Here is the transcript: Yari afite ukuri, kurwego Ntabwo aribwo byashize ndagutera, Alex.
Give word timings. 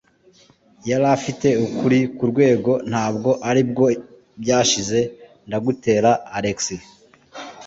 Yari 0.89 1.05
afite 1.17 1.47
ukuri, 1.65 1.99
kurwego 2.17 2.71
Ntabwo 2.89 3.29
aribwo 3.49 3.85
byashize 4.41 4.99
ndagutera, 5.47 6.11
Alex. 6.37 6.59